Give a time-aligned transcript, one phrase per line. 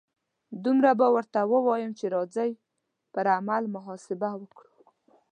[0.63, 2.51] دومره به ورته ووایم چې راځئ
[3.13, 4.75] پر عمل محاسبه وکړو.